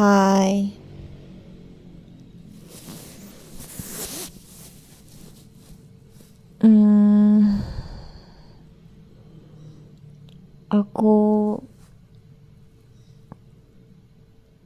[0.00, 0.72] Hai.
[6.64, 7.60] Hmm,
[10.72, 11.12] aku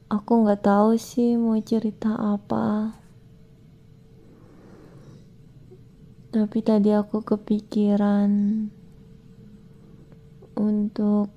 [0.07, 2.95] aku nggak tahu sih mau cerita apa.
[6.31, 8.31] Tapi tadi aku kepikiran
[10.55, 11.27] untuk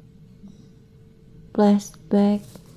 [1.50, 2.67] flashback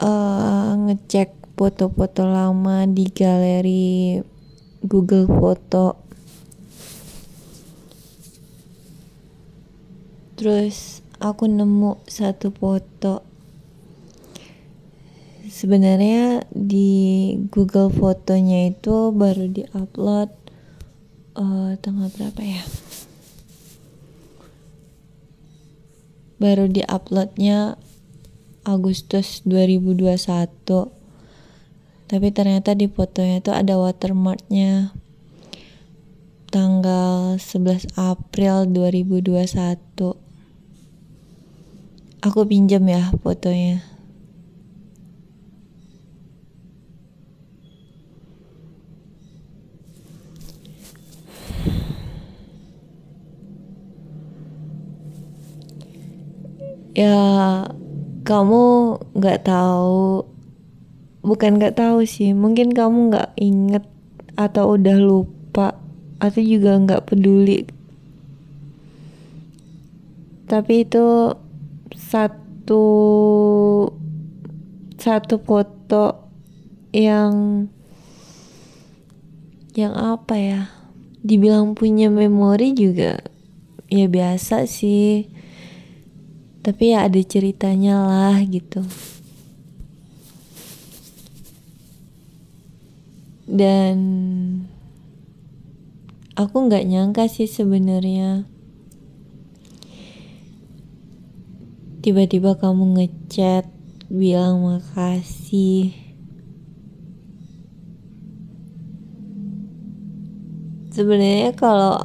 [0.00, 4.16] uh, ngecek foto-foto lama di galeri
[4.80, 6.00] Google Foto.
[10.40, 13.20] Terus aku nemu satu foto.
[15.50, 20.30] Sebenarnya di Google Fotonya itu baru diupload
[21.36, 22.64] uh, tanggal berapa ya?
[26.40, 27.76] Baru diuploadnya
[28.64, 31.00] Agustus 2021
[32.10, 34.90] tapi ternyata di fotonya itu ada watermarknya.
[36.50, 40.18] Tanggal 11 April 2021
[42.20, 43.78] aku pinjam ya fotonya.
[56.90, 57.79] Ya
[58.30, 60.22] kamu nggak tahu
[61.26, 63.82] bukan nggak tahu sih mungkin kamu nggak inget
[64.38, 65.74] atau udah lupa
[66.22, 67.66] atau juga nggak peduli.
[70.46, 71.34] Tapi itu
[71.98, 72.86] satu
[74.94, 76.30] satu foto
[76.94, 77.66] yang
[79.74, 80.62] yang apa ya
[81.26, 83.22] dibilang punya memori juga
[83.90, 85.39] ya biasa sih
[86.60, 88.84] tapi ya ada ceritanya lah gitu.
[93.50, 93.98] Dan
[96.36, 98.44] aku nggak nyangka sih sebenarnya.
[102.00, 103.68] Tiba-tiba kamu ngechat
[104.12, 105.92] bilang makasih.
[110.92, 111.96] Sebenarnya kalau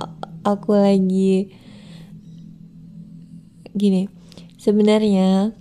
[0.48, 1.52] aku lagi
[3.76, 4.15] gini
[4.66, 5.54] Sebenarnya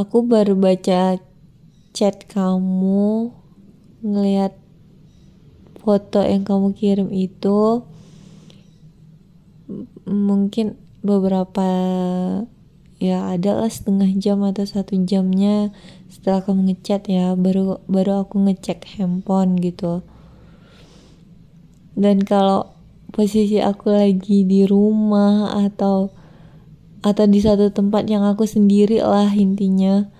[0.00, 1.20] aku baru baca
[1.92, 3.36] chat kamu
[4.00, 4.56] ngelihat
[5.76, 7.84] foto yang kamu kirim itu
[10.08, 11.68] mungkin beberapa
[12.96, 15.68] ya ada lah setengah jam atau satu jamnya
[16.08, 20.00] setelah kamu ngechat ya baru baru aku ngecek handphone gitu.
[21.92, 22.72] Dan kalau
[23.12, 26.16] posisi aku lagi di rumah atau
[27.02, 30.10] atau di satu tempat yang aku sendiri lah intinya.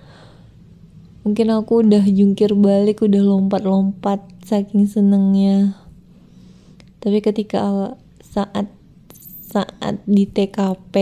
[1.27, 5.75] Mungkin aku udah jungkir balik udah lompat-lompat saking senengnya.
[7.03, 8.71] Tapi ketika saat
[9.43, 10.95] saat di TKP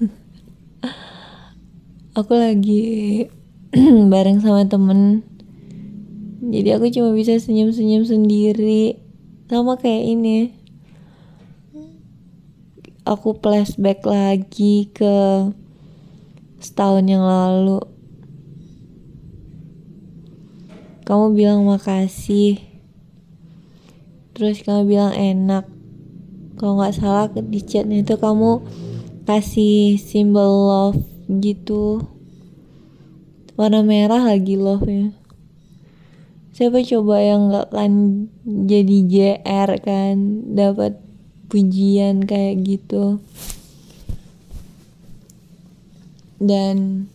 [2.18, 2.82] aku lagi
[4.12, 5.26] bareng sama temen.
[6.44, 9.00] Jadi aku cuma bisa senyum-senyum sendiri.
[9.50, 10.63] Sama kayak ini
[13.04, 15.48] aku flashback lagi ke
[16.60, 17.80] setahun yang lalu.
[21.04, 22.64] Kamu bilang makasih.
[24.32, 25.68] Terus kamu bilang enak.
[26.56, 28.64] Kalau nggak salah di chatnya itu kamu
[29.28, 32.00] kasih simbol love gitu.
[33.60, 35.24] Warna merah lagi love nya
[36.54, 37.92] siapa coba yang nggak kan
[38.46, 40.14] jadi JR kan?
[40.54, 41.03] Dapat
[41.48, 43.20] pujian kayak gitu.
[46.40, 47.06] Dan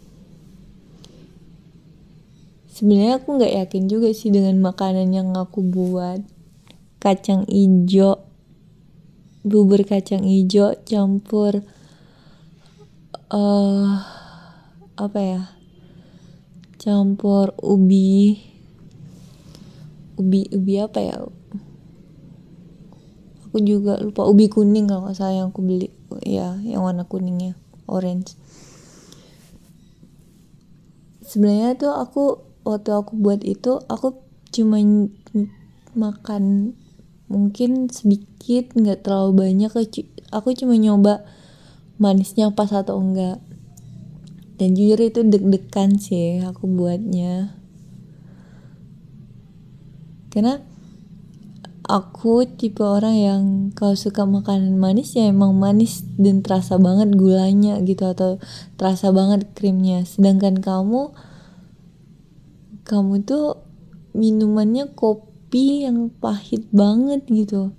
[2.72, 6.23] sebenarnya aku nggak yakin juga sih dengan makanan yang aku buat.
[7.00, 8.19] Kacang ijo
[9.40, 11.64] bubur kacang ijo campur
[13.31, 13.90] uh,
[14.99, 15.41] apa ya?
[16.79, 18.40] Campur ubi.
[20.20, 21.39] Ubi ubi apa ya
[23.49, 25.90] aku juga lupa ubi kuning kalau nggak salah yang aku beli.
[26.22, 27.57] Ya yang warna kuningnya
[27.90, 28.37] orange.
[31.25, 34.22] Sebenarnya tuh aku waktu aku buat itu aku
[34.53, 34.78] cuma
[35.97, 36.73] makan
[37.25, 39.73] mungkin sedikit nggak terlalu banyak
[40.29, 41.25] aku cuma nyoba
[41.97, 43.41] manisnya pas atau enggak.
[44.61, 47.57] Dan jujur itu deg-degan sih aku buatnya.
[50.29, 50.61] Karena
[51.90, 53.41] aku tipe orang yang
[53.74, 58.38] kalau suka makanan manis ya emang manis dan terasa banget gulanya gitu atau
[58.78, 60.06] terasa banget krimnya.
[60.06, 61.18] Sedangkan kamu
[62.86, 63.66] kamu tuh
[64.14, 67.74] minumannya kopi yang pahit banget gitu.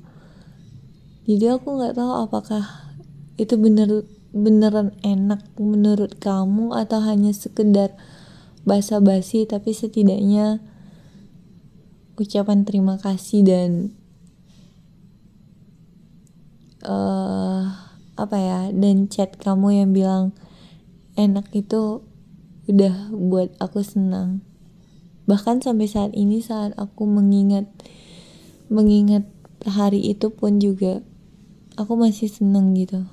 [1.31, 2.91] Jadi aku nggak tahu apakah
[3.39, 4.03] itu bener
[4.35, 7.95] beneran enak menurut kamu atau hanya sekedar
[8.67, 10.63] basa-basi tapi setidaknya
[12.21, 14.00] ucapan terima kasih dan
[16.85, 17.63] uh,
[18.21, 20.25] apa ya dan chat kamu yang bilang
[21.17, 22.05] enak itu
[22.69, 24.45] udah buat aku senang.
[25.27, 27.67] Bahkan sampai saat ini saat aku mengingat
[28.71, 29.27] mengingat
[29.67, 31.03] hari itu pun juga
[31.75, 33.05] aku masih senang gitu.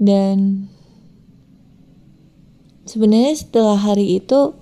[0.00, 0.68] Dan
[2.88, 4.56] sebenarnya setelah hari itu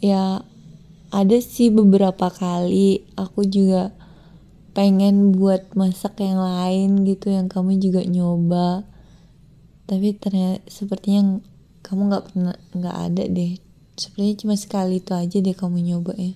[0.00, 0.42] ya
[1.14, 3.94] ada sih beberapa kali aku juga
[4.76, 8.84] pengen buat masak yang lain gitu yang kamu juga nyoba.
[9.86, 11.40] Tapi ternyata sepertinya
[11.86, 13.56] kamu nggak pernah nggak ada deh.
[13.96, 16.34] Sepertinya cuma sekali itu aja deh kamu nyoba ya.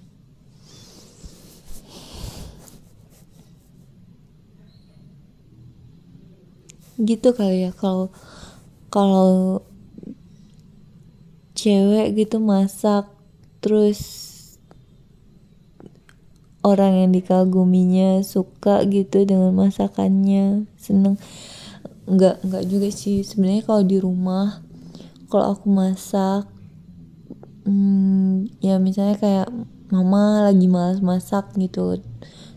[7.00, 8.08] Gitu kali ya kalau
[8.88, 9.60] kalau
[11.52, 13.04] cewek gitu masak
[13.60, 14.29] terus
[16.60, 21.16] orang yang dikaguminya suka gitu dengan masakannya seneng.
[22.04, 23.24] Nggak nggak juga sih.
[23.24, 24.60] Sebenarnya kalau di rumah
[25.30, 26.44] kalau aku masak
[27.64, 29.48] hmm, ya misalnya kayak
[29.88, 32.00] mama lagi malas masak gitu.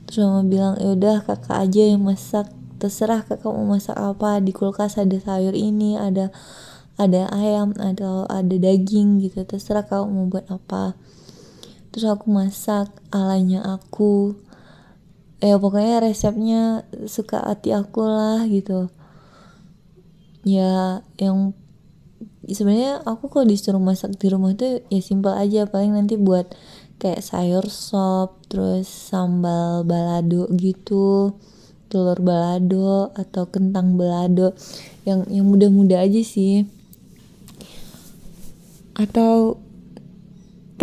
[0.07, 2.51] Terus mama bilang ya udah kakak aja yang masak.
[2.83, 4.43] Terserah kakak mau masak apa.
[4.43, 6.27] Di kulkas ada sayur ini ada
[6.99, 9.47] ada ayam ada ada daging gitu.
[9.47, 10.99] Terserah kamu mau buat apa
[11.93, 14.33] terus aku masak alanya aku.
[15.37, 18.89] Ya pokoknya resepnya suka hati aku lah gitu.
[20.41, 21.53] Ya yang
[22.49, 25.69] sebenarnya aku kalau disuruh masak di rumah tuh ya simpel aja.
[25.69, 26.49] Paling nanti buat
[26.97, 31.37] kayak sayur sop terus sambal balado gitu
[31.93, 34.57] telur balado atau kentang balado.
[35.05, 36.65] Yang yang mudah-mudah aja sih.
[38.97, 39.61] Atau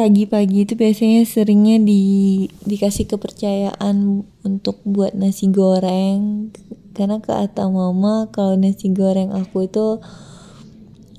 [0.00, 2.00] pagi-pagi itu biasanya seringnya di
[2.64, 6.48] dikasih kepercayaan untuk buat nasi goreng.
[6.96, 10.00] Karena kata mama kalau nasi goreng aku itu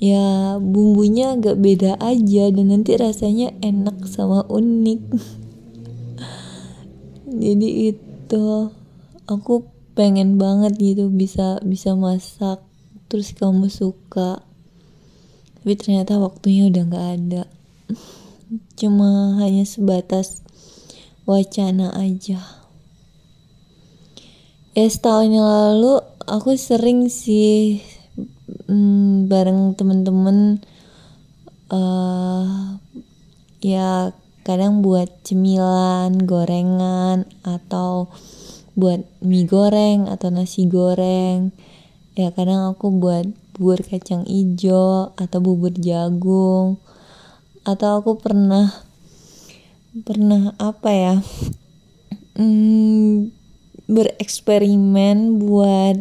[0.01, 5.01] ya bumbunya agak beda aja dan nanti rasanya enak sama unik.
[7.45, 8.45] Jadi itu
[9.29, 12.65] aku pengen banget gitu bisa bisa masak
[13.13, 14.41] terus kamu suka.
[15.61, 17.43] Tapi ternyata waktunya udah nggak ada
[18.75, 20.43] cuma hanya sebatas
[21.23, 22.43] wacana aja.
[24.75, 27.83] Ya setahun yang lalu aku sering sih
[28.67, 30.63] hmm, bareng temen-temen
[31.71, 32.75] uh,
[33.63, 38.11] ya kadang buat cemilan gorengan atau
[38.75, 41.55] buat mie goreng atau nasi goreng.
[42.15, 46.79] Ya kadang aku buat bubur kacang ijo atau bubur jagung
[47.61, 48.73] atau aku pernah
[50.07, 51.15] pernah apa ya
[52.39, 53.29] hmm,
[53.91, 55.97] bereksperimen buat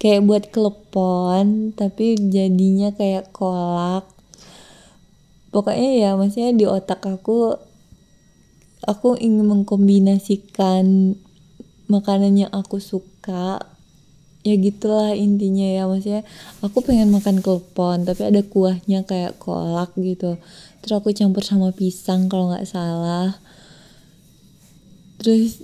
[0.00, 4.08] kayak buat klepon tapi jadinya kayak kolak.
[5.50, 7.58] Pokoknya ya maksudnya di otak aku
[8.86, 11.18] aku ingin mengkombinasikan
[11.90, 13.58] makanan yang aku suka
[14.40, 16.24] ya gitulah intinya ya maksudnya
[16.64, 20.40] aku pengen makan klepon tapi ada kuahnya kayak kolak gitu.
[20.80, 23.36] Terus aku campur sama pisang kalau nggak salah.
[25.20, 25.60] Terus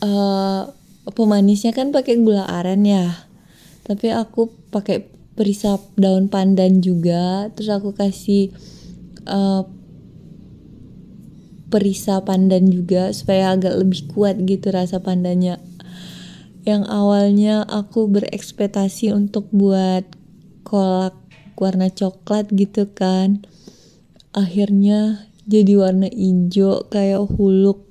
[0.00, 0.72] uh,
[1.12, 3.28] pemanisnya kan pakai gula aren ya.
[3.84, 5.04] Tapi aku pakai
[5.36, 7.52] perisap daun pandan juga.
[7.52, 8.48] Terus aku kasih
[9.28, 9.68] uh,
[11.72, 15.56] perisap pandan juga supaya agak lebih kuat gitu rasa pandannya
[16.62, 20.06] yang awalnya aku berekspektasi untuk buat
[20.62, 21.18] kolak
[21.58, 23.42] warna coklat gitu kan.
[24.30, 27.90] Akhirnya jadi warna hijau kayak huluk.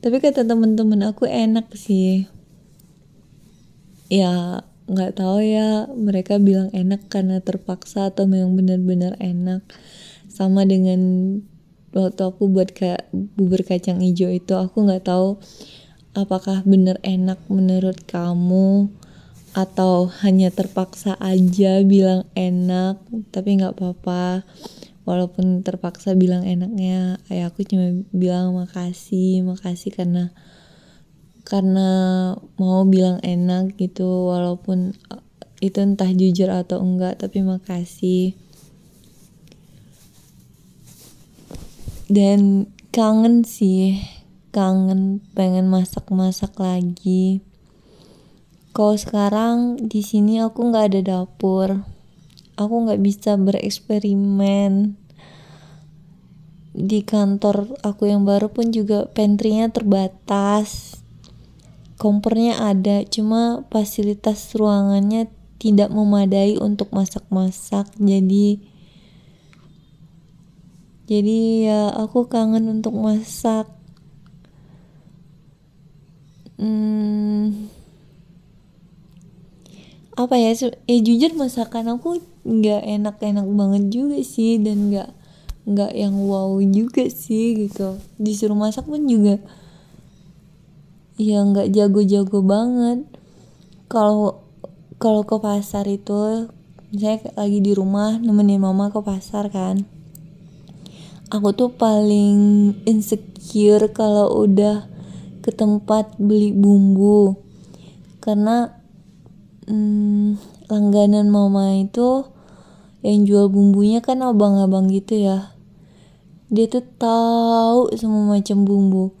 [0.00, 2.30] Tapi kata temen-temen aku enak sih.
[4.06, 9.66] Ya nggak tahu ya mereka bilang enak karena terpaksa atau memang benar-benar enak.
[10.30, 11.00] Sama dengan
[11.90, 15.42] waktu aku buat kayak bubur kacang hijau itu aku nggak tahu
[16.16, 18.88] apakah bener enak menurut kamu?
[19.52, 23.00] Atau hanya terpaksa aja bilang enak
[23.32, 24.44] tapi nggak apa-apa.
[25.06, 30.34] Walaupun terpaksa bilang enaknya ayah aku cuma bilang makasih makasih karena
[31.46, 31.88] karena
[32.58, 34.32] mau bilang enak gitu.
[34.32, 35.22] Walaupun eh,
[35.60, 38.34] itu entah jujur atau enggak tapi makasih.
[42.12, 44.15] Dan kangen sih
[44.56, 47.44] kangen pengen masak-masak lagi.
[48.72, 51.84] Kalau sekarang di sini aku nggak ada dapur.
[52.56, 54.96] Aku nggak bisa bereksperimen.
[56.72, 61.00] Di kantor aku yang baru pun juga pantrynya terbatas.
[62.00, 65.28] Kompornya ada cuma fasilitas ruangannya
[65.60, 67.92] tidak memadai untuk masak-masak.
[68.00, 68.72] Jadi
[71.06, 71.38] jadi
[71.70, 73.75] ya aku kangen untuk masak
[76.60, 77.68] hmm,
[80.16, 80.56] apa ya
[80.88, 85.10] eh jujur masakan aku nggak enak-enak banget juga sih dan nggak
[85.66, 88.00] nggak yang wow juga sih gitu.
[88.16, 89.42] Disuruh masak pun juga
[91.20, 93.04] ya nggak jago-jago banget.
[93.92, 94.46] Kalau
[94.96, 96.48] kalau ke pasar itu
[96.88, 99.84] misalnya lagi di rumah nemenin mama ke pasar kan
[101.28, 104.86] aku tuh paling insecure kalau udah
[105.46, 107.38] ke tempat beli bumbu.
[108.18, 108.74] Karena
[109.70, 112.26] hmm, langganan mama itu
[113.06, 115.54] yang jual bumbunya kan abang-abang gitu ya.
[116.50, 119.14] Dia tuh tahu semua macam bumbu.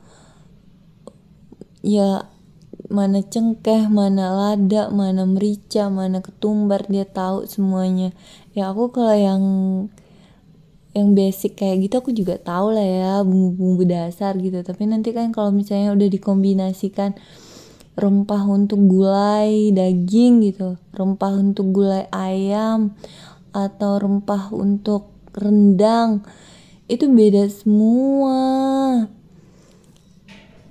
[1.86, 2.26] Ya
[2.90, 8.10] mana cengkeh, mana lada, mana merica, mana ketumbar dia tahu semuanya.
[8.58, 9.42] Ya aku kalau yang
[10.96, 14.64] yang basic kayak gitu aku juga tahu lah ya bumbu-bumbu dasar gitu.
[14.64, 17.12] Tapi nanti kan kalau misalnya udah dikombinasikan
[17.96, 22.96] rempah untuk gulai daging gitu, rempah untuk gulai ayam
[23.52, 26.24] atau rempah untuk rendang
[26.88, 28.40] itu beda semua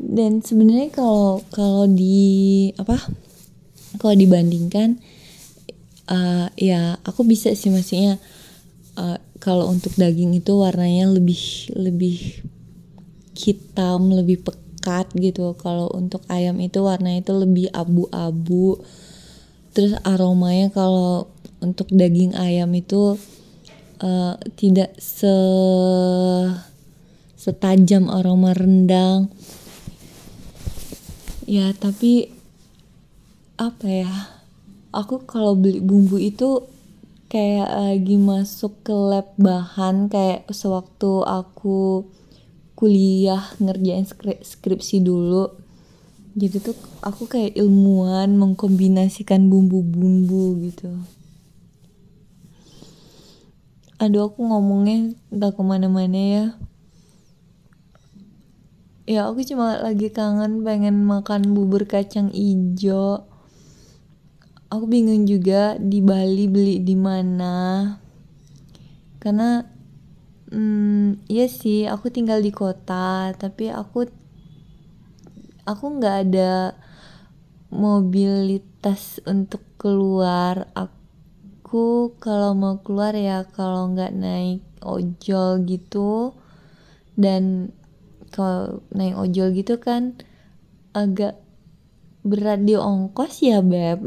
[0.01, 2.97] dan sebenarnya kalau kalau di apa
[3.97, 5.01] kalau dibandingkan
[6.07, 8.21] uh, ya aku bisa sih maksudnya
[8.95, 12.45] uh, kalau untuk daging itu warnanya lebih lebih
[13.35, 15.53] hitam lebih pekat gitu.
[15.59, 18.79] Kalau untuk ayam itu warnanya itu lebih abu-abu.
[19.75, 21.27] Terus aromanya kalau
[21.59, 23.19] untuk daging ayam itu
[23.99, 25.35] uh, tidak se
[27.35, 29.27] setajam aroma rendang.
[31.45, 32.31] Ya tapi
[33.59, 34.13] apa ya?
[34.95, 36.63] Aku kalau beli bumbu itu
[37.35, 42.07] kayak lagi masuk ke lab bahan kayak sewaktu aku
[42.79, 44.07] kuliah ngerjain
[44.39, 45.65] skripsi dulu
[46.35, 50.91] jadi tuh aku kayak ilmuwan mengkombinasikan bumbu-bumbu gitu.
[54.03, 56.45] Aduh aku ngomongnya gak ke mana-mana ya.
[59.07, 63.23] Ya aku cuma lagi kangen pengen makan bubur kacang ijo
[64.69, 67.55] aku bingung juga di Bali beli di mana.
[69.21, 69.61] Karena
[70.49, 74.05] hmm, iya sih aku tinggal di kota tapi aku
[75.65, 76.77] aku nggak ada
[77.73, 80.69] mobilitas untuk keluar.
[80.77, 86.33] Aku kalau mau keluar ya kalau nggak naik ojol gitu.
[87.15, 87.71] Dan
[88.35, 90.19] kalau naik ojol gitu kan
[90.91, 91.44] agak
[92.25, 94.01] berat di ongkos ya beb?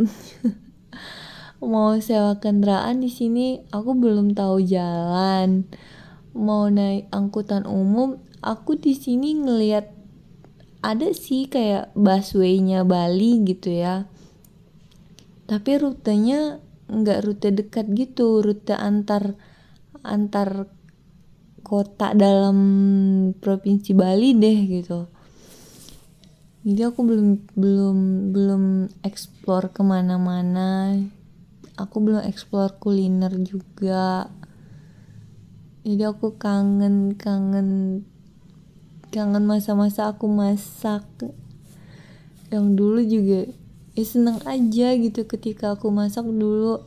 [1.63, 5.71] Mau sewa kendaraan di sini aku belum tahu jalan.
[6.35, 9.91] Mau naik angkutan umum aku di sini ngelihat
[10.83, 14.07] ada sih kayak busway-nya Bali gitu ya.
[15.47, 19.37] Tapi rutenya nggak rute dekat gitu rute antar
[20.01, 20.73] antar
[21.61, 22.59] kota dalam
[23.37, 25.18] provinsi Bali deh gitu
[26.67, 27.99] jadi aku belum belum
[28.35, 28.65] belum
[29.07, 30.99] explore ke mana-mana.
[31.79, 34.27] Aku belum explore kuliner juga.
[35.87, 38.03] Jadi aku kangen kangen
[39.15, 41.07] kangen masa-masa aku masak.
[42.51, 43.41] Yang dulu juga
[43.95, 46.83] ya seneng aja gitu ketika aku masak dulu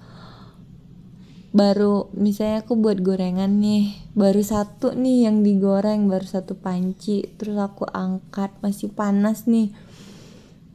[1.51, 7.59] baru misalnya aku buat gorengan nih baru satu nih yang digoreng baru satu panci terus
[7.59, 9.75] aku angkat masih panas nih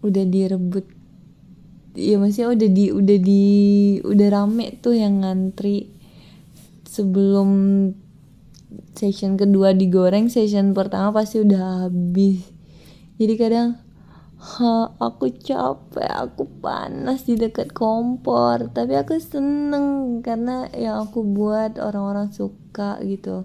[0.07, 0.87] udah direbut.
[1.97, 3.45] Ya masih udah di udah di
[4.05, 5.89] udah rame tuh yang ngantri.
[6.87, 7.49] Sebelum
[8.93, 12.45] session kedua digoreng session pertama pasti udah habis.
[13.17, 13.81] Jadi kadang
[14.47, 18.71] ha aku capek aku panas di dekat kompor.
[18.71, 23.43] Tapi aku seneng karena yang aku buat orang-orang suka gitu.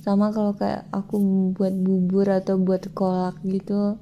[0.00, 1.20] Sama kalau kayak aku
[1.52, 4.00] buat bubur atau buat kolak gitu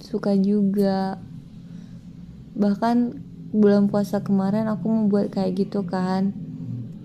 [0.00, 1.20] suka juga.
[2.56, 2.96] Bahkan
[3.52, 6.32] bulan puasa kemarin aku membuat kayak gitu kan.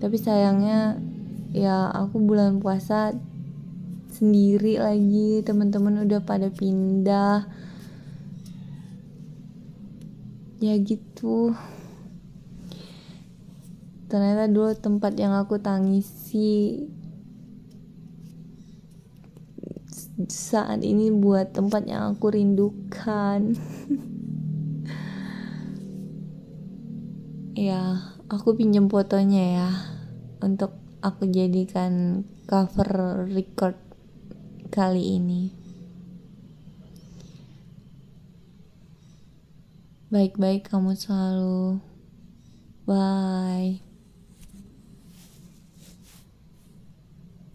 [0.00, 0.96] Tapi sayangnya
[1.52, 3.12] ya aku bulan puasa
[4.16, 5.44] sendiri lagi.
[5.44, 7.63] Teman-teman udah pada pindah
[10.64, 11.52] ya gitu.
[14.08, 16.80] Ternyata dulu tempat yang aku tangisi
[20.30, 23.52] saat ini buat tempat yang aku rindukan.
[27.54, 29.70] Ya aku pinjam fotonya ya
[30.42, 30.74] untuk
[31.06, 33.78] aku jadikan cover record
[34.74, 35.63] kali ini
[40.14, 41.82] Baik-baik kamu selalu.
[42.86, 43.83] Bye.